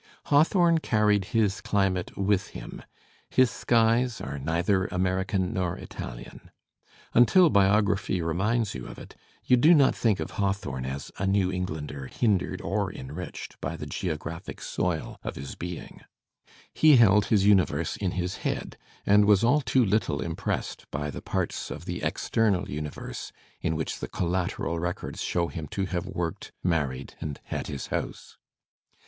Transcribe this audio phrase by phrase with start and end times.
[0.33, 2.81] Hawthorne carried his climate with him,
[3.29, 6.49] his skies are neither American nor Italian.
[7.13, 11.51] Until biography reminds you of it, you do not think of Hawthorne as a New
[11.51, 16.01] Englander hindered or enriched by the geographic soil of his being.
[16.73, 20.99] He held his universe in his head and was all too Uttle impressed Digitized by
[21.11, 23.31] Google Sa THE SPIRIT OF AMERICAN LITERATURE by the parts of the external universe
[23.61, 28.39] in which the collateral records show him to have worked, married and had his house.